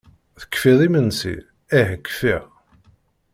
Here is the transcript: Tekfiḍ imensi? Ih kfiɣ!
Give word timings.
Tekfiḍ 0.39 0.79
imensi? 0.87 1.35
Ih 1.79 1.91
kfiɣ! 2.05 2.43